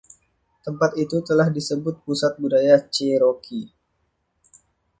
[0.65, 3.67] Tempat itu telah disebut pusat budaya Cherokee.